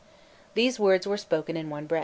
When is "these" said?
0.55-0.79